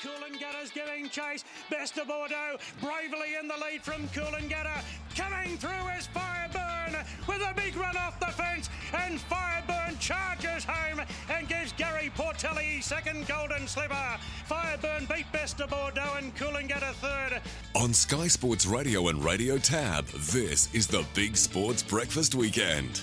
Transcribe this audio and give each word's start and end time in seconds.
Coolangatta's 0.00 0.70
giving 0.70 1.08
chase. 1.08 1.44
Best 1.70 1.96
of 1.98 2.08
Bordeaux 2.08 2.58
bravely 2.80 3.34
in 3.40 3.48
the 3.48 3.56
lead 3.56 3.82
from 3.82 4.08
Coolangatta. 4.08 4.82
Coming 5.16 5.56
through 5.56 5.88
is 5.98 6.08
Fireburn 6.14 7.04
with 7.26 7.42
a 7.42 7.54
big 7.54 7.76
run 7.76 7.96
off 7.96 8.20
the 8.20 8.26
fence. 8.26 8.68
And 8.92 9.18
Fireburn 9.18 9.98
charges 9.98 10.64
home 10.64 11.00
and 11.30 11.48
gives 11.48 11.72
Gary 11.72 12.10
Portelli 12.16 12.82
second 12.82 13.26
golden 13.26 13.66
slipper. 13.66 14.18
Fireburn 14.48 15.08
beat 15.08 15.30
Best 15.32 15.60
of 15.60 15.70
Bordeaux 15.70 16.14
and 16.18 16.34
Coolangatta 16.36 16.92
third. 16.94 17.40
On 17.74 17.92
Sky 17.92 18.28
Sports 18.28 18.66
Radio 18.66 19.08
and 19.08 19.24
Radio 19.24 19.58
Tab, 19.58 20.06
this 20.06 20.72
is 20.74 20.86
the 20.86 21.04
Big 21.14 21.36
Sports 21.36 21.82
Breakfast 21.82 22.34
Weekend. 22.34 23.02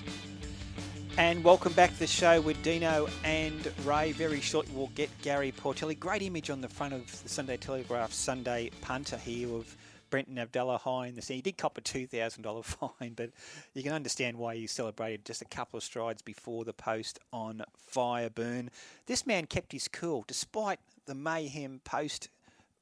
And 1.15 1.43
welcome 1.43 1.73
back 1.73 1.91
to 1.93 1.99
the 1.99 2.07
show 2.07 2.41
with 2.41 2.59
Dino 2.63 3.07
and 3.23 3.71
Ray. 3.85 4.13
Very 4.13 4.41
shortly, 4.41 4.73
we'll 4.75 4.87
get 4.95 5.11
Gary 5.21 5.51
Portelli. 5.51 5.97
Great 5.97 6.23
image 6.23 6.49
on 6.49 6.59
the 6.59 6.67
front 6.67 6.91
of 6.91 7.21
the 7.21 7.29
Sunday 7.29 7.55
Telegraph 7.55 8.11
Sunday 8.11 8.71
punter 8.81 9.17
here 9.17 9.53
of 9.53 9.77
Brenton 10.09 10.37
Avdulla 10.37 10.79
high 10.79 11.05
in 11.05 11.15
the 11.15 11.21
sea. 11.21 11.35
He 11.35 11.41
did 11.41 11.55
cop 11.55 11.77
a 11.77 11.81
$2,000 11.81 12.65
fine, 12.99 13.13
but 13.15 13.29
you 13.75 13.83
can 13.83 13.93
understand 13.93 14.37
why 14.37 14.55
he 14.55 14.65
celebrated 14.65 15.23
just 15.23 15.43
a 15.43 15.45
couple 15.45 15.77
of 15.77 15.83
strides 15.83 16.23
before 16.23 16.65
the 16.65 16.73
post 16.73 17.19
on 17.31 17.61
Fireburn. 17.93 18.69
This 19.05 19.27
man 19.27 19.45
kept 19.45 19.71
his 19.71 19.87
cool 19.87 20.25
despite 20.27 20.79
the 21.05 21.13
mayhem 21.13 21.79
post 21.83 22.29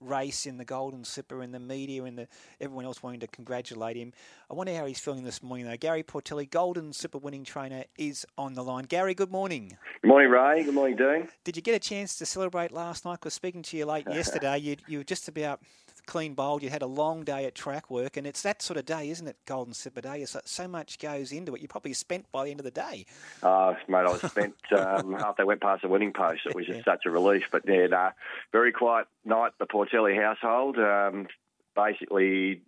race 0.02 0.46
in 0.46 0.58
the 0.58 0.66
Golden 0.66 1.04
Slipper 1.04 1.41
and 1.41 1.54
the 1.54 1.60
media 1.60 2.04
and 2.04 2.18
the, 2.18 2.28
everyone 2.60 2.86
else 2.86 3.02
wanting 3.02 3.20
to 3.22 3.28
congratulate 3.28 3.96
him. 3.96 4.12
I 4.50 4.54
wonder 4.54 4.76
how 4.76 4.86
he's 4.86 5.00
feeling 5.00 5.24
this 5.24 5.41
morning, 5.41 5.66
though. 5.68 5.77
Gary 5.77 6.04
Portelli, 6.04 6.50
Golden 6.50 6.91
Slipper 6.91 7.20
winning 7.20 7.44
trainer, 7.44 7.86
is 7.98 8.26
on 8.38 8.54
the 8.54 8.64
line. 8.64 8.86
Gary, 8.86 9.14
good 9.14 9.32
morning. 9.32 9.77
Good 10.02 10.08
morning, 10.08 10.30
Ray. 10.30 10.64
Good 10.64 10.74
morning, 10.74 10.98
Dean. 10.98 11.30
Did 11.44 11.55
you 11.55 11.62
get 11.62 11.76
a 11.76 11.80
chance 11.80 12.18
to 12.18 12.26
celebrate 12.26 12.72
last 12.72 13.05
night? 13.05 13.20
Because 13.20 13.34
speaking 13.34 13.62
to 13.64 13.77
you 13.77 13.86
late 13.86 14.08
yesterday, 14.12 14.58
you, 14.58 14.76
you 14.88 14.98
were 14.98 15.04
just 15.04 15.27
about 15.27 15.62
clean 16.05 16.34
bowled. 16.34 16.64
You 16.64 16.70
had 16.70 16.82
a 16.82 16.88
long 16.88 17.24
day 17.24 17.46
at 17.46 17.55
track 17.55 17.90
work, 17.90 18.18
and 18.18 18.26
it's 18.27 18.41
that 18.44 18.62
sort 18.62 18.77
of 18.77 18.85
day, 18.85 19.10
isn't 19.10 19.27
it? 19.27 19.38
Golden 19.46 19.74
Slipper 19.74 20.02
Day. 20.02 20.26
So, 20.26 20.41
so 20.46 20.68
much 20.68 20.99
goes 20.99 21.32
into 21.32 21.55
it. 21.55 21.62
You're 21.62 21.68
probably 21.68 21.93
spent 21.93 22.32
by 22.32 22.46
the 22.46 22.52
end 22.52 22.60
of 22.60 22.63
the 22.63 22.71
day. 22.71 23.05
Oh, 23.43 23.76
mate, 23.88 23.98
I 23.99 24.12
was 24.12 24.21
spent 24.21 24.55
um, 24.77 25.16
after 25.16 25.43
I 25.43 25.46
went 25.46 25.62
past 25.62 25.82
the 25.82 25.90
winning 25.90 26.13
post. 26.13 26.41
It 26.46 26.55
was 26.55 26.66
just 26.66 26.85
such 26.85 27.05
a 27.05 27.12
relief. 27.12 27.43
But 27.52 27.63
yeah, 27.68 27.88
nah, 27.88 28.12
very 28.52 28.71
quiet 28.71 29.08
night. 29.26 29.52
The 29.60 29.66
Portelli 29.66 30.16
household. 30.16 30.77
Um, 30.77 31.27
basically 31.76 32.62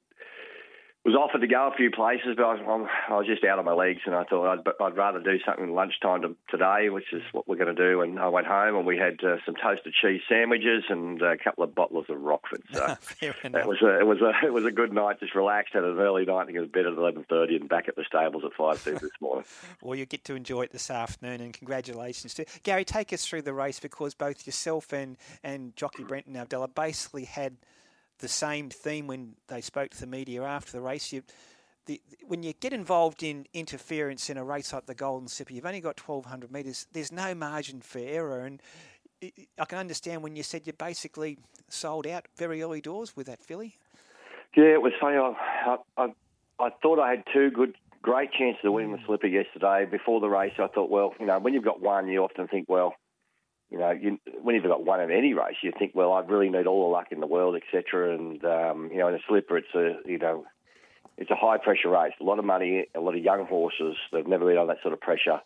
was 1.06 1.16
offered 1.16 1.42
to 1.42 1.48
go 1.48 1.68
a 1.68 1.76
few 1.76 1.92
places, 1.92 2.36
but 2.38 2.46
I 2.46 2.54
was, 2.54 2.88
I 3.10 3.18
was 3.18 3.28
just 3.28 3.44
out 3.44 3.60
of 3.60 3.66
my 3.66 3.74
legs, 3.74 4.02
and 4.06 4.16
I 4.16 4.24
thought 4.24 4.48
I'd, 4.48 4.68
I'd 4.82 4.96
rather 4.96 5.20
do 5.20 5.38
something 5.46 5.74
lunchtime 5.74 6.22
to, 6.22 6.36
today, 6.50 6.90
which 6.90 7.12
is 7.12 7.22
what 7.34 7.46
we're 7.46 7.58
going 7.58 7.76
to 7.76 7.90
do. 7.90 8.02
And 8.02 8.18
I 8.20 8.30
went 8.30 8.48
home, 8.48 8.78
and 8.78 8.86
we 8.86 8.98
had 8.98 9.22
uh, 9.22 9.36
some 9.46 9.56
toasted 9.56 9.94
cheese 10.02 10.22
sandwiches 10.30 10.86
and 10.88 11.22
a 11.22 11.38
couple 11.38 11.66
of 11.66 11.76
bottles 11.76 12.06
of 12.08 12.22
Rockford. 12.22 12.64
So 12.72 12.96
it 13.22 13.36
was 13.68 13.82
a, 13.82 14.00
it 14.00 14.08
was 14.08 14.22
a 14.22 14.32
it 14.46 14.54
was 14.54 14.64
a 14.66 14.72
good 14.72 14.94
night, 14.94 15.20
just 15.20 15.36
relaxed. 15.36 15.74
Had 15.74 15.84
an 15.84 16.00
early 16.00 16.24
night. 16.24 16.44
I 16.44 16.46
think 16.46 16.58
it 16.58 16.62
was 16.62 16.70
bed 16.70 16.86
at 16.86 16.94
eleven 16.94 17.26
thirty, 17.30 17.58
and 17.58 17.68
back 17.68 17.90
at 17.90 17.98
the 17.98 18.06
stables 18.08 18.44
at 18.46 18.54
five 18.54 18.80
thirty 18.80 19.00
this 19.00 19.12
morning. 19.20 19.44
well, 19.82 19.96
you 19.98 20.06
get 20.06 20.24
to 20.26 20.36
enjoy 20.36 20.62
it 20.62 20.72
this 20.72 20.90
afternoon, 20.90 21.42
and 21.42 21.54
congratulations 21.54 22.34
to 22.36 22.46
Gary. 22.64 22.86
Take 22.86 23.12
us 23.12 23.26
through 23.26 23.42
the 23.42 23.54
race 23.54 23.82
because 23.82 24.14
both 24.14 24.46
yourself 24.46 24.94
and 24.94 25.18
and 25.44 25.76
jockey 25.76 26.04
Brenton 26.04 26.36
Avdulla 26.36 26.74
basically 26.74 27.26
had 27.26 27.58
the 28.24 28.30
same 28.30 28.70
theme 28.70 29.06
when 29.06 29.36
they 29.50 29.60
spoke 29.60 29.92
to 29.92 30.00
the 30.00 30.08
media 30.08 30.42
after 30.44 30.72
the 30.72 30.80
race. 30.80 31.12
You, 31.12 31.24
the, 31.88 32.02
when 32.26 32.42
you 32.42 32.54
get 32.54 32.72
involved 32.72 33.22
in 33.22 33.46
interference 33.54 34.30
in 34.30 34.38
a 34.38 34.44
race 34.46 34.72
like 34.72 34.86
the 34.86 34.96
Golden 34.96 35.28
Slipper, 35.28 35.52
you've 35.52 35.66
only 35.66 35.82
got 35.82 36.00
1,200 36.00 36.50
metres. 36.50 36.88
There's 36.94 37.12
no 37.12 37.36
margin 37.36 37.82
for 37.82 38.00
error, 38.00 38.46
and 38.46 38.62
I 39.60 39.66
can 39.66 39.78
understand 39.78 40.24
when 40.24 40.38
you 40.38 40.44
said 40.44 40.66
you 40.66 40.72
basically 40.72 41.38
sold 41.68 42.08
out 42.08 42.26
very 42.38 42.64
early 42.64 42.80
doors 42.80 43.14
with 43.14 43.28
that 43.28 43.44
filly. 43.44 43.76
Yeah, 44.56 44.72
it 44.76 44.82
was 44.82 44.94
funny. 45.02 45.18
I, 45.18 45.78
I, 45.98 46.08
I 46.60 46.70
thought 46.82 47.00
I 47.00 47.10
had 47.10 47.24
two 47.34 47.52
good, 47.52 47.76
great 48.02 48.32
chances 48.32 48.64
of 48.64 48.72
winning 48.72 48.94
the 48.94 49.00
mm. 49.00 49.06
Slipper 49.06 49.28
yesterday. 49.28 49.86
Before 49.86 50.22
the 50.22 50.30
race, 50.30 50.54
I 50.60 50.68
thought, 50.68 50.90
well, 50.90 51.14
you 51.20 51.26
know, 51.26 51.40
when 51.40 51.54
you've 51.54 51.66
got 51.66 51.82
one, 51.82 52.08
you 52.08 52.24
often 52.24 52.48
think, 52.48 52.70
well, 52.70 52.96
you 53.74 53.80
know, 53.80 53.90
you, 53.90 54.20
when 54.44 54.54
you've 54.54 54.64
got 54.64 54.86
one 54.86 55.02
in 55.02 55.10
any 55.10 55.34
race, 55.34 55.56
you 55.64 55.72
think, 55.78 55.94
well, 55.96 56.14
I 56.14 56.20
really 56.20 56.48
need 56.48 56.68
all 56.68 56.88
the 56.88 56.94
luck 56.94 57.08
in 57.10 57.20
the 57.20 57.26
world, 57.26 57.56
etc. 57.56 58.14
And 58.14 58.46
um, 58.46 58.90
you 58.92 59.00
know, 59.00 59.08
in 59.08 59.16
a 59.16 59.20
slipper, 59.28 59.58
it's 59.58 59.74
a 59.74 59.96
you 60.06 60.20
know, 60.20 60.46
it's 61.18 61.32
a 61.32 61.36
high 61.36 61.58
pressure 61.58 61.90
race. 61.90 62.14
A 62.22 62.24
lot 62.24 62.38
of 62.38 62.46
money, 62.46 62.86
a 62.94 63.00
lot 63.00 63.16
of 63.16 63.24
young 63.24 63.48
horses. 63.48 63.96
that 64.12 64.20
have 64.20 64.28
never 64.28 64.46
been 64.46 64.60
on 64.60 64.68
that 64.68 64.78
sort 64.84 64.94
of 64.94 65.02
pressure. 65.02 65.42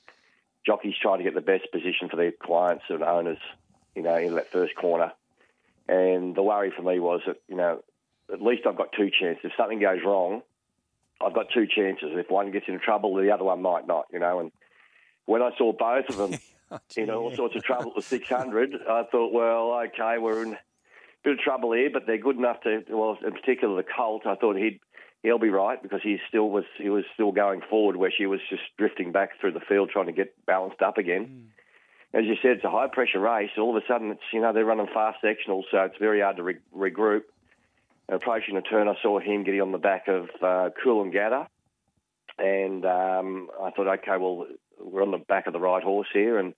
Jockeys 0.66 0.96
trying 1.02 1.20
to 1.20 1.24
get 1.24 1.36
the 1.36 1.42
best 1.42 1.72
position 1.72 2.10
for 2.10 2.18
their 2.18 2.34
clients 2.34 2.84
and 2.90 3.02
owners, 3.02 3.38
you 3.96 4.02
know, 4.02 4.18
in 4.18 4.36
that 4.36 4.52
first 4.52 4.76
corner. 4.76 5.14
And 5.88 6.36
the 6.36 6.44
worry 6.44 6.74
for 6.76 6.82
me 6.82 7.00
was 7.00 7.22
that 7.28 7.38
you 7.48 7.56
know, 7.56 7.82
at 8.32 8.42
least 8.42 8.64
I've 8.68 8.76
got 8.76 8.92
two 8.92 9.10
chances. 9.10 9.46
If 9.46 9.54
something 9.56 9.80
goes 9.80 10.00
wrong, 10.06 10.42
I've 11.26 11.34
got 11.34 11.46
two 11.54 11.66
chances. 11.66 12.10
If 12.12 12.30
one 12.30 12.52
gets 12.52 12.66
into 12.68 12.80
trouble, 12.80 13.16
the 13.16 13.32
other 13.32 13.46
one 13.46 13.62
might 13.62 13.88
not. 13.88 14.08
You 14.12 14.20
know, 14.20 14.42
and 14.42 14.52
when 15.28 15.42
I 15.42 15.52
saw 15.58 15.72
both 15.72 16.10
of 16.10 16.18
them. 16.18 16.40
Oh, 16.72 16.80
you 16.98 17.06
know, 17.06 17.22
all 17.22 17.34
sorts 17.34 17.56
of 17.56 17.64
trouble 17.64 17.94
at 17.96 18.04
600. 18.06 18.76
I 18.90 19.04
thought, 19.10 19.32
well, 19.32 19.82
okay, 19.86 20.18
we're 20.20 20.44
in 20.44 20.54
a 20.54 20.60
bit 21.24 21.34
of 21.34 21.40
trouble 21.40 21.72
here, 21.72 21.90
but 21.92 22.06
they're 22.06 22.18
good 22.18 22.36
enough 22.36 22.62
to. 22.64 22.84
Well, 22.90 23.18
in 23.26 23.32
particular, 23.32 23.78
the 23.78 23.88
Colt. 23.88 24.26
I 24.26 24.36
thought 24.36 24.58
he'd 24.58 24.82
he'll 25.24 25.40
be 25.40 25.50
right 25.50 25.82
because 25.82 26.02
he 26.04 26.18
still 26.28 26.50
was 26.50 26.66
he 26.78 26.90
was 26.90 27.06
still 27.14 27.32
going 27.32 27.62
forward 27.70 27.96
where 27.96 28.12
she 28.16 28.26
was 28.26 28.40
just 28.50 28.64
drifting 28.78 29.12
back 29.12 29.40
through 29.40 29.54
the 29.54 29.60
field 29.62 29.90
trying 29.92 30.06
to 30.08 30.12
get 30.12 30.34
balanced 30.46 30.82
up 30.82 30.98
again. 30.98 31.50
Mm. 32.14 32.20
As 32.20 32.26
you 32.26 32.36
said, 32.42 32.52
it's 32.58 32.64
a 32.64 32.70
high 32.70 32.88
pressure 32.88 33.20
race. 33.20 33.52
All 33.58 33.76
of 33.76 33.82
a 33.82 33.86
sudden, 33.88 34.12
it's 34.12 34.22
you 34.32 34.42
know 34.42 34.54
they're 34.54 34.66
running 34.66 34.88
fast 34.94 35.20
sectionals, 35.24 35.64
so 35.72 35.80
it's 35.84 35.98
very 36.00 36.22
hard 36.22 36.38
to 36.38 36.44
re- 36.44 36.58
regroup. 36.76 37.24
Approaching 38.10 38.56
the 38.56 38.62
turn, 38.62 38.88
I 38.88 38.96
saw 39.02 39.20
him 39.20 39.44
getting 39.44 39.62
on 39.62 39.74
the 39.74 39.78
back 39.78 40.08
of 40.08 40.30
uh, 40.42 40.70
Coolangatta, 40.84 41.48
and 42.38 42.86
um, 42.86 43.50
I 43.62 43.72
thought, 43.72 43.88
okay, 44.00 44.18
well, 44.18 44.48
we're 44.80 45.04
on 45.04 45.12
the 45.12 45.18
back 45.18 45.48
of 45.48 45.54
the 45.54 45.60
right 45.60 45.84
horse 45.84 46.08
here, 46.14 46.38
and 46.38 46.54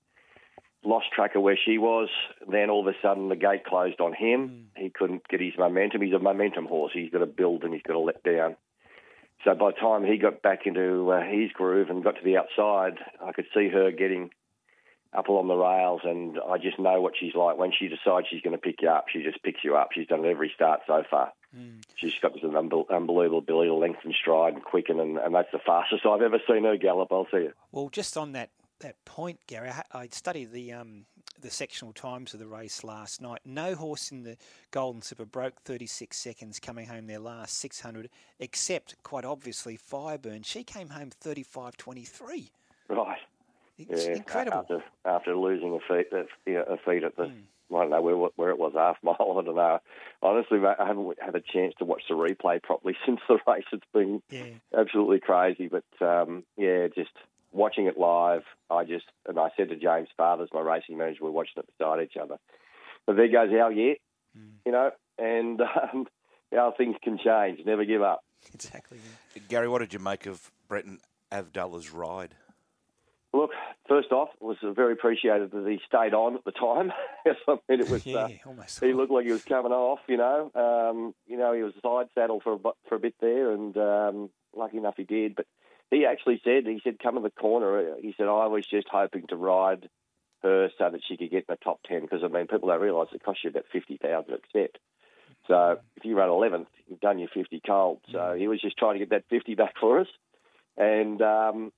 lost 0.84 1.08
track 1.14 1.36
of 1.36 1.42
where 1.42 1.58
she 1.64 1.78
was. 1.78 2.10
Then 2.50 2.70
all 2.70 2.88
of 2.88 2.94
a 2.94 2.98
sudden, 3.02 3.30
the 3.30 3.36
gate 3.36 3.66
closed 3.66 4.00
on 4.00 4.14
him. 4.14 4.68
Mm. 4.78 4.84
He 4.84 4.90
couldn't 4.90 5.28
get 5.28 5.42
his 5.42 5.54
momentum. 5.58 6.02
He's 6.02 6.14
a 6.14 6.20
momentum 6.20 6.66
horse. 6.66 6.92
He's 6.94 7.12
got 7.12 7.20
to 7.20 7.26
build 7.26 7.64
and 7.64 7.74
he's 7.74 7.84
got 7.84 7.94
to 7.94 8.00
let 8.00 8.24
down. 8.24 8.56
So 9.46 9.54
by 9.56 9.72
the 9.72 9.80
time 9.80 10.04
he 10.04 10.18
got 10.18 10.42
back 10.42 10.66
into 10.66 11.12
uh, 11.12 11.22
his 11.22 11.52
groove 11.54 11.90
and 11.90 12.04
got 12.04 12.16
to 12.16 12.24
the 12.24 12.38
outside, 12.38 13.00
I 13.26 13.32
could 13.32 13.46
see 13.54 13.70
her 13.70 13.92
getting 13.92 14.32
up 15.14 15.28
along 15.28 15.48
the 15.48 15.56
rails, 15.56 16.02
and 16.04 16.38
I 16.48 16.58
just 16.58 16.78
know 16.78 17.02
what 17.02 17.14
she's 17.20 17.34
like. 17.34 17.58
When 17.58 17.72
she 17.72 17.88
decides 17.88 18.28
she's 18.30 18.42
going 18.42 18.56
to 18.56 18.62
pick 18.62 18.82
you 18.82 18.90
up, 18.90 19.06
she 19.12 19.24
just 19.24 19.42
picks 19.42 19.64
you 19.64 19.76
up. 19.76 19.90
She's 19.94 20.08
done 20.08 20.24
it 20.24 20.30
every 20.30 20.52
start 20.54 20.82
so 20.86 21.04
far. 21.10 21.32
Mm. 21.58 21.82
She's 21.96 22.14
got 22.22 22.34
this 22.34 22.44
unbelievable 22.44 23.40
ability 23.40 23.70
to 23.70 23.76
lengthen 23.76 24.14
stride 24.14 24.54
and 24.54 24.64
quicken, 24.64 25.00
and, 25.00 25.18
and 25.18 25.34
that's 25.34 25.52
the 25.52 25.60
fastest 25.60 26.06
I've 26.06 26.22
ever 26.22 26.40
seen 26.48 26.64
her 26.64 26.78
gallop. 26.78 27.12
I'll 27.12 27.28
see 27.32 27.38
you. 27.38 27.54
Well, 27.72 27.90
just 27.90 28.18
on 28.18 28.34
that 28.34 28.52
that 28.80 29.04
point, 29.06 29.40
Gary, 29.48 29.72
I, 29.92 30.08
studied 30.12 30.52
the 30.52 30.74
um, 30.74 31.06
the 31.42 31.50
sectional 31.50 31.94
times 31.94 32.34
of 32.34 32.40
the 32.40 32.48
race 32.48 32.84
last 32.84 33.22
night. 33.22 33.40
No 33.46 33.76
horse 33.76 34.12
in 34.12 34.24
the 34.24 34.38
Golden 34.72 35.02
Slipper 35.02 35.26
broke 35.26 35.62
36 35.64 36.16
seconds 36.16 36.60
coming 36.60 36.88
home 36.88 37.08
their 37.08 37.20
last 37.20 37.58
600, 37.58 38.10
except 38.40 38.96
quite 39.04 39.26
obviously 39.26 39.78
Fireburn. 39.78 40.46
She 40.46 40.64
came 40.64 40.90
home 40.90 41.12
35.23. 41.24 42.50
Right. 42.90 43.20
It's 43.88 44.06
yeah, 44.06 44.16
incredible. 44.16 44.60
After, 44.60 44.84
after 45.06 45.36
losing 45.36 45.74
a 45.74 45.80
feet, 45.80 46.08
a 46.14 46.78
feet 46.86 47.04
at 47.04 47.16
the. 47.16 47.24
Mm. 47.24 47.44
I 47.72 47.82
don't 47.82 47.92
know 47.92 48.02
where 48.02 48.16
where 48.36 48.50
it 48.50 48.58
was 48.58 48.74
half 48.76 48.98
mile. 49.04 49.16
I 49.20 49.46
don't 49.46 49.56
know. 49.56 49.80
Honestly, 50.22 50.60
I 50.60 50.86
haven't 50.86 51.18
had 51.22 51.36
a 51.36 51.42
chance 51.42 51.74
to 51.80 51.86
watch 51.86 52.02
the 52.10 52.16
replay 52.16 52.62
properly 52.62 52.98
since 53.06 53.20
the 53.28 53.40
race. 53.48 53.64
It's 53.72 53.84
been 53.94 54.22
yeah. 54.30 54.46
absolutely 54.78 55.20
crazy. 55.20 55.70
But 55.70 56.06
um, 56.06 56.44
yeah, 56.58 56.88
just 56.88 57.12
watching 57.52 57.86
it 57.86 57.98
live, 57.98 58.44
I 58.70 58.84
just 58.84 59.06
and 59.28 59.40
I 59.40 59.50
said 59.56 59.70
to 59.70 59.76
James 59.76 60.10
Fathers, 60.18 60.50
my 60.54 60.62
racing 60.62 60.98
manager, 60.98 61.24
we're 61.24 61.32
watching 61.32 61.58
it 61.58 61.70
beside 61.78 62.04
each 62.04 62.18
other. 62.22 62.38
But 63.06 63.16
there 63.16 63.28
goes 63.28 63.50
our 63.54 63.72
year, 63.72 63.96
mm. 64.38 64.52
you 64.66 64.72
know, 64.72 64.92
and 65.18 65.62
um, 65.94 66.08
how 66.54 66.74
things 66.76 66.96
can 67.04 67.18
change. 67.18 67.60
Never 67.66 67.86
give 67.86 68.02
up. 68.02 68.24
Exactly. 68.54 68.98
Yeah. 69.36 69.42
Gary, 69.48 69.68
what 69.68 69.80
did 69.80 69.94
you 69.94 70.00
make 70.00 70.26
of 70.26 70.52
Brenton 70.68 71.00
Avdulla's 71.32 71.92
ride? 71.92 72.36
Look, 73.32 73.52
first 73.88 74.12
off, 74.12 74.30
it 74.42 74.44
was 74.44 74.58
very 74.64 74.94
appreciated 74.94 75.52
that 75.52 75.68
he 75.68 75.80
stayed 75.86 76.14
on 76.14 76.36
at 76.36 76.44
the 76.46 76.52
time. 76.52 76.92
Yes, 77.26 77.36
I 77.48 77.58
mean, 77.68 77.82
it 77.82 77.90
was 77.90 78.06
yeah, 78.06 78.18
uh, 78.18 78.30
almost. 78.46 78.80
He 78.80 78.94
looked 78.94 79.12
like 79.12 79.26
he 79.26 79.32
was 79.34 79.44
coming 79.44 79.74
off. 79.74 80.00
You 80.08 80.18
know, 80.18 80.50
um, 80.56 81.14
you 81.28 81.38
know, 81.38 81.54
he 81.54 81.62
was 81.62 81.74
side 81.84 82.08
saddle 82.16 82.40
for 82.40 82.54
a, 82.54 82.58
for 82.88 82.96
a 82.96 83.00
bit 83.00 83.14
there, 83.20 83.52
and 83.52 83.76
um, 83.78 84.30
lucky 84.56 84.78
enough 84.78 84.94
he 84.96 85.04
did. 85.04 85.36
But 85.36 85.46
he 85.92 86.06
actually 86.06 86.42
said, 86.44 86.66
he 86.66 86.80
said, 86.84 87.00
come 87.02 87.16
to 87.16 87.22
the 87.22 87.30
corner. 87.30 87.96
He 88.02 88.14
said, 88.18 88.28
I 88.28 88.48
was 88.48 88.66
just 88.70 88.88
hoping 88.90 89.28
to 89.28 89.36
ride 89.36 89.90
her 90.44 90.70
so 90.78 90.90
that 90.90 91.02
she 91.08 91.18
could 91.18 91.32
get 91.32 91.46
in 91.50 91.56
the 91.56 91.58
top 91.58 91.80
10 91.88 92.02
because, 92.02 92.22
I 92.24 92.28
mean, 92.28 92.48
people 92.48 92.70
don't 92.70 92.82
realise 92.82 93.10
it 93.14 93.24
costs 93.24 93.44
you 93.44 93.50
about 93.50 93.66
50000 93.74 94.00
to 94.28 94.34
accept. 94.34 94.78
So 95.48 95.80
if 95.98 96.06
you 96.06 96.16
run 96.16 96.30
11th, 96.30 96.68
you've 96.88 97.00
done 97.00 97.20
your 97.20 97.30
50 97.34 97.62
cold. 97.66 98.00
So 98.12 98.36
he 98.38 98.48
was 98.48 98.62
just 98.62 98.78
trying 98.78 98.94
to 98.94 99.00
get 99.00 99.10
that 99.10 99.26
50 99.30 99.56
back 99.56 99.74
for 99.80 100.00
us. 100.00 100.08
And 100.78 101.22
um, 101.22 101.72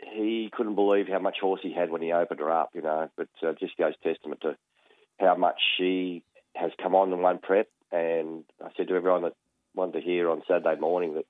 he 0.00 0.50
couldn't 0.52 0.74
believe 0.74 1.08
how 1.08 1.18
much 1.18 1.36
horse 1.40 1.60
he 1.62 1.72
had 1.72 1.90
when 1.90 2.02
he 2.02 2.12
opened 2.12 2.40
her 2.40 2.50
up, 2.50 2.70
you 2.74 2.82
know. 2.82 3.08
But 3.16 3.28
uh, 3.42 3.52
just 3.58 3.76
goes 3.76 3.94
testament 4.02 4.40
to 4.42 4.56
how 5.18 5.36
much 5.36 5.56
she 5.78 6.22
has 6.54 6.70
come 6.82 6.94
on 6.94 7.12
in 7.12 7.20
one 7.20 7.38
prep, 7.38 7.68
and 7.92 8.44
I 8.64 8.68
said 8.76 8.88
to 8.88 8.94
everyone 8.94 9.22
that 9.22 9.34
wanted 9.74 10.00
to 10.00 10.00
hear 10.00 10.30
on 10.30 10.42
Saturday 10.48 10.78
morning 10.80 11.14
that 11.14 11.26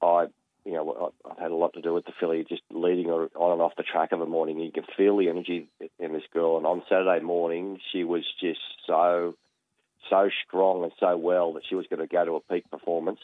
I, 0.00 0.26
you 0.64 0.72
know, 0.72 1.12
I've 1.28 1.38
had 1.38 1.50
a 1.50 1.56
lot 1.56 1.74
to 1.74 1.82
do 1.82 1.92
with 1.92 2.04
the 2.04 2.12
filly 2.18 2.44
just 2.48 2.62
leading 2.70 3.08
her 3.08 3.28
on 3.34 3.52
and 3.52 3.62
off 3.62 3.76
the 3.76 3.82
track 3.82 4.12
of 4.12 4.20
a 4.20 4.26
morning. 4.26 4.60
You 4.60 4.72
can 4.72 4.84
feel 4.96 5.16
the 5.16 5.28
energy 5.28 5.68
in 5.98 6.12
this 6.12 6.22
girl, 6.32 6.56
and 6.56 6.66
on 6.66 6.82
Saturday 6.88 7.22
morning 7.22 7.78
she 7.92 8.04
was 8.04 8.24
just 8.40 8.60
so, 8.86 9.34
so 10.10 10.30
strong 10.46 10.84
and 10.84 10.92
so 10.98 11.16
well 11.16 11.54
that 11.54 11.64
she 11.68 11.74
was 11.74 11.86
going 11.88 12.00
to 12.00 12.12
go 12.12 12.24
to 12.24 12.36
a 12.36 12.40
peak 12.40 12.70
performance, 12.70 13.20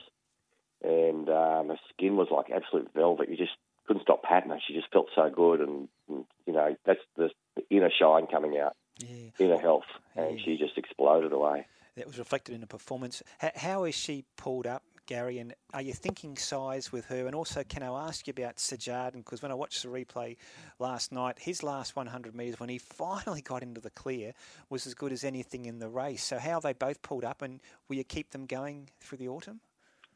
and 0.82 1.28
um, 1.28 1.68
her 1.68 1.78
skin 1.92 2.16
was 2.16 2.28
like 2.30 2.50
absolute 2.50 2.90
velvet. 2.94 3.28
You 3.28 3.36
just 3.36 3.56
couldn't 3.88 4.02
stop 4.02 4.22
patting 4.22 4.50
her. 4.50 4.58
She 4.68 4.74
just 4.74 4.92
felt 4.92 5.08
so 5.16 5.28
good, 5.34 5.60
and, 5.60 5.88
and 6.08 6.24
you 6.46 6.52
know 6.52 6.76
that's 6.86 7.00
the, 7.16 7.30
the 7.56 7.62
inner 7.70 7.90
shine 7.90 8.26
coming 8.28 8.56
out, 8.58 8.76
Yeah. 9.00 9.30
inner 9.40 9.58
health, 9.58 9.86
and 10.14 10.38
Yeah. 10.38 10.44
she 10.44 10.56
just 10.58 10.78
exploded 10.78 11.32
away. 11.32 11.66
That 11.96 12.06
was 12.06 12.18
reflected 12.18 12.54
in 12.54 12.60
the 12.60 12.66
performance. 12.68 13.22
H- 13.42 13.52
how 13.56 13.82
is 13.84 13.94
she 13.96 14.24
pulled 14.36 14.68
up, 14.68 14.84
Gary? 15.06 15.38
And 15.40 15.52
are 15.74 15.82
you 15.82 15.92
thinking 15.94 16.36
Sires' 16.36 16.92
with 16.92 17.06
her? 17.06 17.26
And 17.26 17.34
also, 17.34 17.64
can 17.64 17.82
I 17.82 18.06
ask 18.06 18.28
you 18.28 18.34
about 18.36 18.56
Sajardin? 18.58 19.24
Because 19.24 19.42
when 19.42 19.50
I 19.50 19.54
watched 19.56 19.82
the 19.82 19.88
replay 19.88 20.36
last 20.78 21.10
night, 21.10 21.40
his 21.40 21.64
last 21.64 21.96
100 21.96 22.36
metres, 22.36 22.60
when 22.60 22.68
he 22.68 22.78
finally 23.02 23.40
got 23.42 23.62
into 23.64 23.80
the 23.80 23.90
clear, 23.90 24.32
was 24.70 24.86
as 24.86 24.94
good 24.94 25.10
as 25.10 25.24
anything 25.24 25.64
in 25.64 25.80
the 25.80 25.88
race. 25.88 26.22
So, 26.22 26.38
how 26.38 26.60
they 26.60 26.72
both 26.74 27.02
pulled 27.02 27.24
up? 27.24 27.42
And 27.42 27.60
will 27.88 27.96
you 27.96 28.04
keep 28.04 28.30
them 28.30 28.46
going 28.46 28.90
through 29.00 29.18
the 29.18 29.28
autumn? 29.28 29.60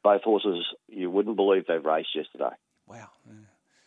Both 0.05 0.23
horses, 0.23 0.67
you 0.89 1.11
wouldn't 1.11 1.37
believe 1.37 1.67
they've 1.67 1.85
raced 1.85 2.15
yesterday. 2.15 2.55
Wow. 2.87 3.09
Yeah. 3.27 3.33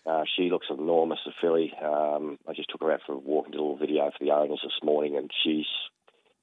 Uh, 0.06 0.24
she 0.36 0.50
looks 0.50 0.68
enormous, 0.70 1.20
a 1.26 1.32
filly. 1.42 1.74
Um, 1.84 2.38
I 2.48 2.54
just 2.54 2.70
took 2.70 2.82
her 2.82 2.92
out 2.92 3.02
for 3.06 3.14
a 3.14 3.18
walk 3.18 3.46
and 3.46 3.54
did 3.54 3.60
a 3.60 3.64
little 3.64 3.78
video 3.78 4.12
for 4.12 4.24
the 4.24 4.32
owners 4.32 4.62
this 4.64 4.84
morning, 4.84 5.18
and 5.18 5.32
she's 5.44 5.66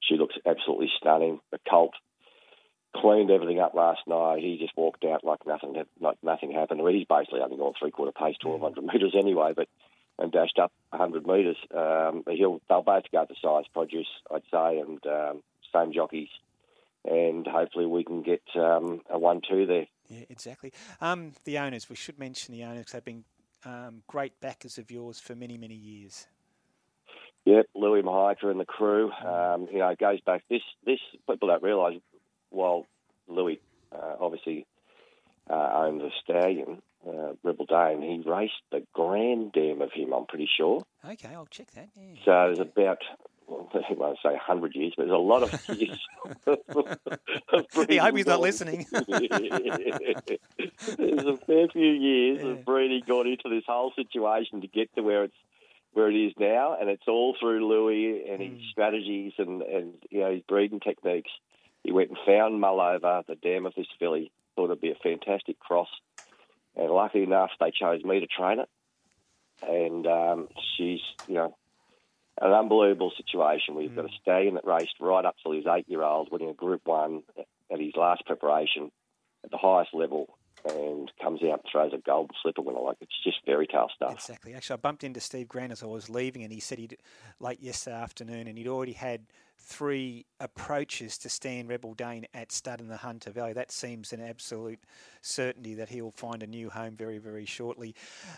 she 0.01 0.17
looks 0.17 0.35
absolutely 0.45 0.89
stunning. 0.97 1.39
The 1.51 1.59
colt 1.69 1.93
cleaned 2.95 3.31
everything 3.31 3.59
up 3.59 3.73
last 3.73 4.01
night. 4.05 4.39
He 4.43 4.57
just 4.59 4.75
walked 4.77 5.05
out 5.05 5.23
like 5.23 5.45
nothing 5.47 5.75
like 6.01 6.17
nothing 6.21 6.51
happened. 6.51 6.83
Mean, 6.83 6.95
he's 6.95 7.07
basically 7.07 7.39
only 7.39 7.57
gone 7.57 7.73
three 7.79 7.91
quarter 7.91 8.11
pace, 8.11 8.35
twelve 8.41 8.61
hundred 8.61 8.83
metres 8.93 9.15
anyway, 9.17 9.53
but 9.55 9.67
and 10.19 10.31
dashed 10.31 10.59
up 10.59 10.71
hundred 10.91 11.25
metres. 11.25 11.57
Um, 11.75 12.23
he'll 12.29 12.61
they'll 12.67 12.81
both 12.81 13.05
go 13.11 13.25
to 13.25 13.33
Sires' 13.41 13.65
Produce, 13.73 14.07
I'd 14.29 14.43
say, 14.51 14.79
and 14.79 14.99
um, 15.07 15.43
same 15.73 15.93
jockeys, 15.93 16.29
and 17.05 17.47
hopefully 17.47 17.85
we 17.85 18.03
can 18.03 18.23
get 18.23 18.43
um, 18.55 19.01
a 19.09 19.17
one-two 19.17 19.65
there. 19.65 19.87
Yeah, 20.09 20.25
exactly. 20.29 20.73
Um, 21.01 21.31
the 21.45 21.57
owners, 21.57 21.89
we 21.89 21.95
should 21.95 22.19
mention 22.19 22.53
the 22.53 22.63
owners. 22.63 22.87
They've 22.91 23.03
been 23.03 23.23
um, 23.65 24.03
great 24.07 24.39
backers 24.39 24.77
of 24.77 24.91
yours 24.91 25.19
for 25.19 25.35
many, 25.35 25.57
many 25.57 25.75
years. 25.75 26.27
Yep, 27.45 27.67
Louis 27.75 28.01
Mahitra 28.01 28.51
and 28.51 28.59
the 28.59 28.65
crew. 28.65 29.11
Um, 29.11 29.67
you 29.71 29.79
know, 29.79 29.89
it 29.89 29.99
goes 29.99 30.21
back. 30.21 30.43
This 30.49 30.61
this 30.85 30.99
people 31.29 31.49
don't 31.49 31.63
realise. 31.63 31.99
While 32.49 32.85
Louis 33.27 33.59
uh, 33.91 34.15
obviously 34.19 34.65
uh, 35.49 35.71
owned 35.73 36.01
the 36.01 36.11
stallion, 36.23 36.81
uh, 37.07 37.33
Rebel 37.43 37.65
Dane, 37.65 38.01
he 38.01 38.29
raced 38.29 38.53
the 38.71 38.85
grand 38.93 39.51
dam 39.51 39.81
of 39.81 39.91
him. 39.91 40.13
I'm 40.13 40.25
pretty 40.25 40.47
sure. 40.55 40.83
Okay, 41.05 41.33
I'll 41.33 41.47
check 41.47 41.71
that. 41.71 41.89
Yeah. 41.95 42.15
So 42.23 42.31
there's 42.47 42.59
about. 42.59 42.99
Well, 43.45 43.69
I 43.73 43.93
won't 43.93 44.17
say 44.23 44.29
100 44.29 44.73
years, 44.73 44.93
but 44.95 45.07
there's 45.07 45.13
a 45.13 45.17
lot 45.17 45.43
of 45.43 45.77
years. 45.77 45.99
of 46.47 47.89
Yeah, 47.89 48.03
I 48.03 48.05
hope 48.05 48.15
he's 48.15 48.25
not 48.25 48.39
listening. 48.39 48.85
There's 50.97 51.25
a 51.25 51.37
fair 51.45 51.67
few 51.69 51.91
years 51.91 52.39
Yeah. 52.43 52.51
of 52.51 52.65
breeding 52.65 53.03
got 53.07 53.27
into 53.27 53.49
this 53.49 53.63
whole 53.67 53.91
situation 53.95 54.61
to 54.61 54.67
get 54.67 54.93
to 54.95 55.01
where 55.01 55.23
it's 55.25 55.35
where 55.93 56.09
it 56.09 56.15
is 56.15 56.33
now, 56.39 56.75
and 56.79 56.89
it's 56.89 57.07
all 57.07 57.35
through 57.39 57.67
Louis 57.67 58.27
and 58.27 58.41
his 58.41 58.59
Mm. 58.59 58.69
strategies 58.71 59.33
and 59.37 59.61
and 59.61 59.93
you 60.09 60.21
know 60.21 60.31
his 60.31 60.41
breeding 60.43 60.79
techniques. 60.79 61.31
He 61.83 61.91
went 61.91 62.09
and 62.09 62.17
found 62.25 62.61
Mullover, 62.61 63.25
the 63.25 63.35
dam 63.35 63.65
of 63.65 63.75
this 63.75 63.87
filly. 63.99 64.31
Thought 64.55 64.65
it'd 64.65 64.81
be 64.81 64.91
a 64.91 64.95
fantastic 64.95 65.59
cross, 65.59 65.89
and 66.75 66.89
lucky 66.91 67.23
enough, 67.23 67.51
they 67.59 67.71
chose 67.71 68.03
me 68.03 68.19
to 68.19 68.27
train 68.27 68.59
it. 68.59 68.69
And 69.61 70.05
um, 70.07 70.49
she's 70.75 71.01
you 71.27 71.35
know 71.35 71.55
an 72.41 72.51
unbelievable 72.51 73.11
situation. 73.15 73.75
We've 73.75 73.95
got 73.95 74.05
a 74.05 74.17
stallion 74.21 74.55
that 74.55 74.65
raced 74.65 74.95
right 74.99 75.23
up 75.25 75.35
till 75.43 75.51
his 75.51 75.65
eight 75.67 75.87
year 75.87 76.01
old, 76.03 76.31
winning 76.31 76.49
a 76.49 76.53
Group 76.53 76.81
One 76.85 77.23
at 77.71 77.79
his 77.79 77.95
last 77.95 78.25
preparation 78.25 78.91
at 79.43 79.51
the 79.51 79.57
highest 79.57 79.93
level, 79.93 80.37
and 80.65 81.11
comes 81.21 81.41
out 81.43 81.61
and 81.63 81.71
throws 81.71 81.93
a 81.93 81.97
golden 81.97 82.35
slipper 82.41 82.61
winner. 82.61 82.81
Like 82.81 82.97
it's 83.01 83.11
just 83.23 83.37
fairy 83.45 83.67
tale 83.67 83.89
stuff. 83.95 84.13
Exactly. 84.13 84.53
Actually, 84.53 84.75
I 84.75 84.77
bumped 84.77 85.03
into 85.03 85.19
Steve 85.19 85.47
Grant 85.47 85.71
as 85.71 85.83
I 85.83 85.87
was 85.87 86.09
leaving, 86.09 86.43
and 86.43 86.51
he 86.51 86.59
said 86.59 86.79
he'd 86.79 86.97
late 87.39 87.61
yesterday 87.61 87.95
afternoon, 87.95 88.47
and 88.47 88.57
he'd 88.57 88.67
already 88.67 88.93
had 88.93 89.25
three 89.65 90.25
approaches 90.41 91.17
to 91.17 91.29
stand 91.29 91.69
Rebel 91.69 91.93
Dane 91.93 92.27
at 92.33 92.51
stud 92.51 92.81
in 92.81 92.89
the 92.89 92.97
Hunter 92.97 93.31
Valley. 93.31 93.53
That 93.53 93.71
seems 93.71 94.11
an 94.11 94.19
absolute 94.19 94.79
certainty 95.21 95.73
that 95.75 95.87
he'll 95.87 96.11
find 96.11 96.43
a 96.43 96.47
new 96.47 96.69
home 96.69 96.97
very, 96.97 97.17
very 97.17 97.45
shortly. 97.45 97.95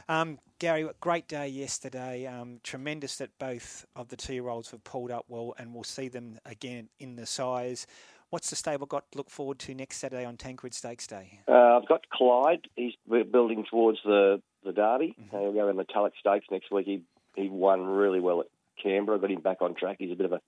Um, 0.08 0.38
Gary, 0.60 0.88
great 1.00 1.28
day 1.28 1.48
yesterday. 1.48 2.28
Um, 2.28 2.60
tremendous 2.64 3.18
that 3.18 3.32
both 3.40 3.88
of 3.96 4.10
the 4.10 4.16
two-year-olds 4.16 4.70
have 4.70 4.84
pulled 4.84 5.10
up 5.10 5.26
well, 5.28 5.56
and 5.58 5.74
we'll 5.74 5.84
see 5.84 6.10
them 6.10 6.38
again 6.46 6.90
in 7.00 7.16
the 7.16 7.26
Sires'. 7.26 7.88
What's 8.30 8.50
the 8.50 8.56
stable 8.56 8.86
got 8.86 9.12
to 9.12 9.18
look 9.18 9.30
forward 9.30 9.60
to 9.60 9.74
next 9.74 9.98
Saturday 9.98 10.26
on 10.26 10.36
Tancred 10.36 10.74
Stakes 10.74 11.08
Day? 11.08 11.40
Uh, 11.48 11.78
I've 11.78 11.88
got 11.88 12.10
Clyde. 12.10 12.68
He's 12.76 12.94
building 13.08 13.66
towards 13.70 14.00
the 14.04 14.42
the 14.64 14.74
Derby. 14.74 15.16
Mm-hmm. 15.20 15.36
Uh, 15.36 15.40
he'll 15.40 15.54
go 15.54 15.70
in 15.70 15.78
Metallic 15.78 16.14
Stakes 16.20 16.48
next 16.52 16.72
week. 16.72 16.86
He 16.86 17.02
he 17.36 17.50
won 17.50 17.86
really 17.86 18.20
well 18.20 18.42
at 18.42 18.48
Canberra. 18.82 19.20
Got 19.20 19.32
him 19.32 19.42
back 19.42 19.62
on 19.62 19.76
track. 19.76 19.98
He's 20.00 20.12
a 20.12 20.16
bit 20.16 20.26
of 20.26 20.34
a 20.34 20.42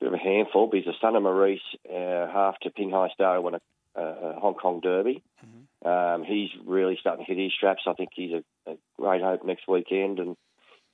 bit 0.00 0.08
of 0.08 0.14
a 0.14 0.18
handful, 0.18 0.66
but 0.66 0.76
he's 0.76 0.86
a 0.86 0.98
son 1.00 1.16
of 1.16 1.22
Maurice, 1.22 1.60
uh, 1.88 2.30
half 2.30 2.58
to 2.60 2.70
Ping 2.70 2.90
Hai 2.90 3.08
Star, 3.14 3.36
who 3.36 3.42
won 3.42 3.54
a, 3.54 4.00
a 4.00 4.38
Hong 4.38 4.54
Kong 4.54 4.80
Derby. 4.80 5.22
Mm-hmm. 5.44 5.88
Um, 5.88 6.24
he's 6.24 6.50
really 6.64 6.96
starting 7.00 7.24
to 7.24 7.32
hit 7.32 7.42
his 7.42 7.52
straps. 7.56 7.82
I 7.86 7.94
think 7.94 8.10
he's 8.14 8.32
a, 8.32 8.70
a 8.70 8.76
great 8.98 9.22
hope 9.22 9.44
next 9.44 9.66
weekend, 9.66 10.18
and 10.18 10.36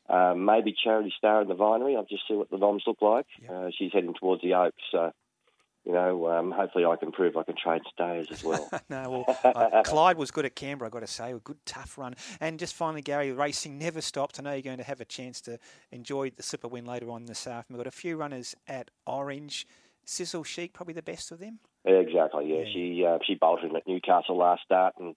um, 0.08 0.44
maybe 0.44 0.74
Charity 0.82 1.12
Star 1.18 1.42
in 1.42 1.48
the 1.48 1.54
Vinery. 1.54 1.96
I'll 1.96 2.04
just 2.04 2.22
see 2.28 2.34
what 2.34 2.50
the 2.50 2.58
noms 2.58 2.84
look 2.86 3.02
like. 3.02 3.26
Yep. 3.42 3.50
Uh, 3.50 3.70
she's 3.76 3.92
heading 3.92 4.14
towards 4.14 4.42
the 4.42 4.54
Oaks, 4.54 4.82
so 4.90 5.12
you 5.84 5.92
know, 5.92 6.28
um, 6.30 6.50
hopefully 6.50 6.84
I 6.84 6.96
can 6.96 7.12
prove 7.12 7.36
I 7.36 7.42
can 7.42 7.56
trade 7.56 7.82
stayers 7.92 8.28
as 8.30 8.42
well. 8.42 8.68
no, 8.88 9.24
well, 9.26 9.38
uh, 9.44 9.82
Clyde 9.84 10.16
was 10.16 10.30
good 10.30 10.44
at 10.46 10.56
Canberra, 10.56 10.88
I've 10.88 10.92
got 10.92 11.00
to 11.00 11.06
say. 11.06 11.32
A 11.32 11.38
good, 11.38 11.58
tough 11.66 11.98
run. 11.98 12.14
And 12.40 12.58
just 12.58 12.74
finally, 12.74 13.02
Gary, 13.02 13.32
racing 13.32 13.78
never 13.78 14.00
stopped. 14.00 14.40
I 14.40 14.42
know 14.42 14.52
you're 14.52 14.62
going 14.62 14.78
to 14.78 14.84
have 14.84 15.00
a 15.00 15.04
chance 15.04 15.40
to 15.42 15.58
enjoy 15.92 16.30
the 16.30 16.42
Slipper 16.42 16.68
win 16.68 16.86
later 16.86 17.10
on 17.10 17.26
this 17.26 17.46
afternoon. 17.46 17.78
We've 17.78 17.84
got 17.84 17.92
a 17.92 17.96
few 17.96 18.16
runners 18.16 18.54
at 18.66 18.90
Orange. 19.06 19.66
Sizzle 20.06 20.44
Sheik, 20.44 20.72
probably 20.74 20.94
the 20.94 21.02
best 21.02 21.32
of 21.32 21.38
them. 21.38 21.60
Yeah, 21.86 21.94
exactly. 21.94 22.46
Yeah, 22.50 22.64
Yeah. 22.64 22.72
she 22.72 23.04
uh, 23.06 23.18
she 23.26 23.34
bolted 23.34 23.74
at 23.74 23.86
Newcastle 23.86 24.36
last 24.36 24.62
start 24.64 24.94
and 24.98 25.14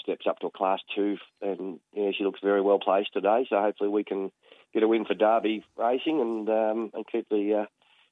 steps 0.00 0.26
up 0.28 0.38
to 0.40 0.46
a 0.46 0.50
class 0.50 0.80
two, 0.94 1.16
and 1.42 1.80
yeah, 1.92 2.10
she 2.16 2.24
looks 2.24 2.40
very 2.42 2.60
well 2.62 2.78
placed 2.78 3.12
today. 3.12 3.46
So 3.50 3.60
hopefully 3.60 3.90
we 3.90 4.04
can 4.04 4.30
get 4.72 4.82
a 4.82 4.88
win 4.88 5.04
for 5.04 5.14
Derby 5.14 5.64
Racing 5.76 6.20
and 6.20 6.48
um, 6.48 6.90
and 6.94 7.04
keep 7.10 7.28
the 7.28 7.62
uh, 7.62 7.66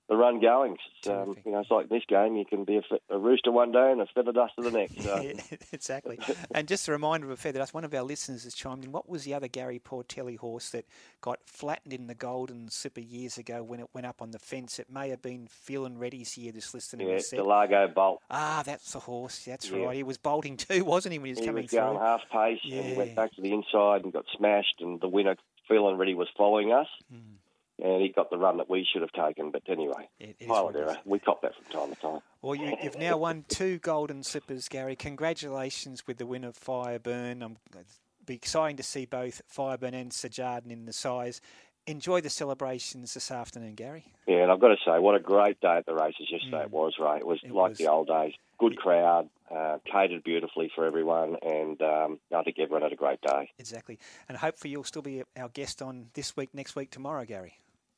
the 0.08 0.16
run 0.16 0.40
going. 0.40 0.76
It's, 0.98 1.08
um, 1.08 1.36
you 1.44 1.52
know, 1.52 1.60
it's 1.60 1.70
like 1.70 1.88
this 1.88 2.02
game. 2.08 2.36
You 2.36 2.44
can 2.44 2.64
be 2.64 2.76
a, 2.76 2.82
a 3.14 3.18
rooster 3.18 3.50
one 3.50 3.72
day 3.72 3.90
and 3.90 4.00
a 4.00 4.06
feather 4.06 4.32
duster 4.32 4.62
the 4.62 4.70
next. 4.70 5.02
So. 5.02 5.16
Yeah, 5.22 5.32
exactly. 5.72 6.18
and 6.54 6.68
just 6.68 6.86
a 6.88 6.92
reminder 6.92 7.26
of 7.26 7.32
a 7.32 7.36
Feather 7.36 7.58
Dust, 7.58 7.74
one 7.74 7.84
of 7.84 7.92
our 7.92 8.02
listeners 8.02 8.44
has 8.44 8.54
chimed 8.54 8.84
in. 8.84 8.92
What 8.92 9.08
was 9.08 9.24
the 9.24 9.34
other 9.34 9.48
Gary 9.48 9.78
Portelli 9.80 10.36
horse 10.38 10.70
that 10.70 10.84
got 11.20 11.40
flattened 11.46 11.92
in 11.92 12.06
the 12.06 12.14
Golden 12.14 12.68
Slipper 12.70 13.00
years 13.00 13.36
ago 13.38 13.62
when 13.64 13.80
it 13.80 13.86
went 13.94 14.06
up 14.06 14.22
on 14.22 14.30
the 14.30 14.38
fence? 14.38 14.78
It 14.78 14.88
may 14.90 15.08
have 15.08 15.22
been 15.22 15.48
Feeling 15.50 15.98
Ready's 15.98 16.32
here, 16.34 16.52
this 16.52 16.72
listener 16.74 17.04
Yeah, 17.04 17.18
said. 17.18 17.40
Delago 17.40 17.92
Bolt. 17.92 18.20
Ah, 18.30 18.62
that's 18.64 18.92
the 18.92 19.00
horse. 19.00 19.44
That's 19.44 19.70
Yeah. 19.70 19.86
right. 19.86 19.96
He 19.96 20.02
was 20.02 20.18
bolting 20.18 20.56
too, 20.56 20.84
wasn't 20.86 21.12
he, 21.14 21.18
when 21.18 21.26
he 21.26 21.32
was 21.32 21.40
He 21.40 21.46
coming 21.46 21.62
was 21.64 21.70
going 21.72 21.96
through? 21.98 22.06
half 22.06 22.20
pace 22.32 22.60
and 22.64 22.84
he 22.86 22.94
went 22.94 23.16
back 23.16 23.34
to 23.34 23.40
the 23.40 23.52
inside 23.52 24.04
and 24.04 24.12
got 24.12 24.24
smashed. 24.36 24.76
And 24.80 25.00
the 25.00 25.08
winner, 25.08 25.36
feeling 25.68 25.96
ready, 25.96 26.14
was 26.14 26.28
following 26.36 26.72
us. 26.72 26.86
Hmm. 27.10 27.35
And 27.82 28.00
he 28.00 28.08
got 28.08 28.30
the 28.30 28.38
run 28.38 28.56
that 28.56 28.70
we 28.70 28.86
should 28.90 29.02
have 29.02 29.12
taken. 29.12 29.50
But 29.50 29.62
anyway, 29.68 30.08
It 30.18 30.36
is 30.40 30.46
pilot 30.48 30.64
what 30.64 30.76
it 30.76 30.78
is. 30.78 30.88
error. 30.88 30.98
We 31.04 31.18
cop 31.18 31.42
that 31.42 31.52
from 31.54 31.64
time 31.80 31.94
to 31.94 32.00
time. 32.00 32.20
Well, 32.40 32.54
you, 32.54 32.74
you've 32.82 32.98
now 32.98 33.18
won 33.18 33.44
two 33.48 33.78
golden 33.78 34.22
slippers, 34.22 34.68
Gary. 34.68 34.96
Congratulations 34.96 36.06
with 36.06 36.16
the 36.16 36.24
win 36.26 36.44
of 36.44 36.58
Fireburn. 36.58 37.42
I'm, 37.42 37.56
it'll 37.70 37.82
be 38.24 38.34
exciting 38.34 38.76
to 38.78 38.82
see 38.82 39.04
both 39.04 39.42
Fireburn 39.54 39.92
and 39.92 40.10
Sajardin 40.10 40.70
in 40.70 40.86
the 40.86 40.92
Sires'. 40.92 41.40
Enjoy 41.88 42.20
the 42.20 42.30
celebrations 42.30 43.14
this 43.14 43.30
afternoon, 43.30 43.74
Gary. 43.74 44.06
Yeah, 44.26 44.42
and 44.42 44.50
I've 44.50 44.58
got 44.58 44.68
to 44.68 44.76
say, 44.84 44.98
what 44.98 45.14
a 45.14 45.20
great 45.20 45.60
day 45.60 45.76
at 45.76 45.86
the 45.86 45.94
races 45.94 46.26
yesterday 46.30 46.62
it 46.62 46.70
was, 46.72 46.94
Ray. 46.98 47.18
It 47.18 47.26
was 47.26 47.40
Mm. 47.42 47.50
It 47.50 47.52
like 47.54 47.68
was. 47.70 47.78
the 47.78 47.86
old 47.88 48.08
days. 48.08 48.32
Good 48.58 48.76
crowd, 48.76 49.28
uh, 49.54 49.78
catered 49.84 50.24
beautifully 50.24 50.70
for 50.74 50.84
everyone, 50.86 51.36
and 51.42 51.80
um, 51.82 52.18
I 52.34 52.42
think 52.42 52.58
everyone 52.58 52.82
had 52.82 52.92
a 52.92 52.96
great 52.96 53.20
day. 53.20 53.50
Exactly. 53.58 53.98
And 54.28 54.36
hopefully 54.38 54.72
you'll 54.72 54.82
still 54.82 55.02
be 55.02 55.22
our 55.36 55.50
guest 55.50 55.80
on 55.82 56.06
this 56.14 56.36
week, 56.36 56.48
next 56.54 56.74
week, 56.74 56.90
tomorrow, 56.90 57.24
Gary. 57.24 57.54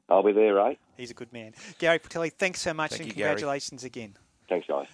I'll 0.08 0.22
be 0.22 0.32
there, 0.32 0.54
Ray. 0.54 0.78
He's 0.96 1.10
a 1.10 1.14
good 1.14 1.32
man. 1.32 1.54
Gary 1.78 1.98
Portelli, 1.98 2.32
thanks 2.32 2.60
so 2.60 2.74
much 2.74 2.90
Thank 2.92 3.02
and 3.02 3.08
you, 3.10 3.14
Gary. 3.14 3.30
congratulations 3.30 3.84
again. 3.84 4.16
Thanks, 4.48 4.66
guys. 4.66 4.88